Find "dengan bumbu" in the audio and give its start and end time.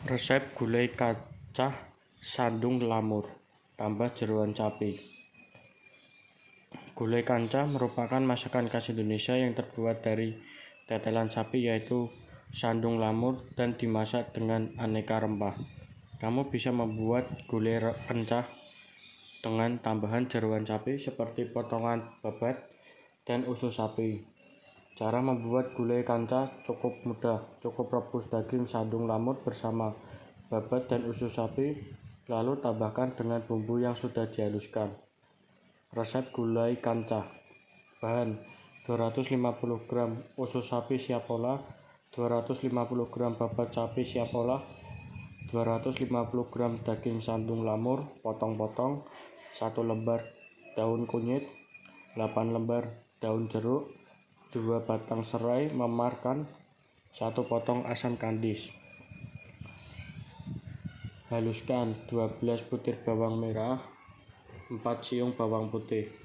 33.16-33.80